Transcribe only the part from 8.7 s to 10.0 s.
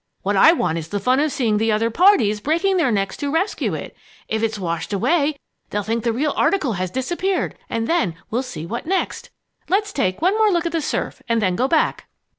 next! Let's